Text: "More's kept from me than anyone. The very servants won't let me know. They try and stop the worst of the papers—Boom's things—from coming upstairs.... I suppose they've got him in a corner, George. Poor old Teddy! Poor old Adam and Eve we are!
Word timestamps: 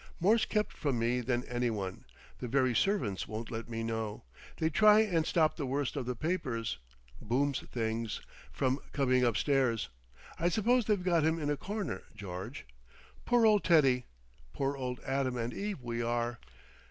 "More's 0.19 0.45
kept 0.45 0.73
from 0.73 0.97
me 0.97 1.21
than 1.21 1.43
anyone. 1.43 2.05
The 2.39 2.47
very 2.47 2.73
servants 2.75 3.27
won't 3.27 3.51
let 3.51 3.69
me 3.69 3.83
know. 3.83 4.23
They 4.57 4.71
try 4.71 5.01
and 5.01 5.27
stop 5.27 5.55
the 5.57 5.67
worst 5.67 5.95
of 5.95 6.07
the 6.07 6.15
papers—Boom's 6.15 7.59
things—from 7.71 8.79
coming 8.93 9.23
upstairs.... 9.23 9.89
I 10.39 10.49
suppose 10.49 10.85
they've 10.85 11.03
got 11.03 11.21
him 11.21 11.37
in 11.37 11.51
a 11.51 11.55
corner, 11.55 12.01
George. 12.15 12.65
Poor 13.25 13.45
old 13.45 13.63
Teddy! 13.63 14.05
Poor 14.53 14.75
old 14.75 14.99
Adam 15.01 15.37
and 15.37 15.53
Eve 15.53 15.83
we 15.83 16.01
are! 16.01 16.39